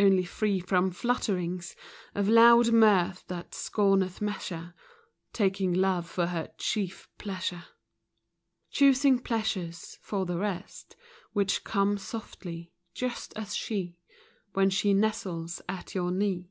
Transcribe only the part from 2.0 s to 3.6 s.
Of loud mirth that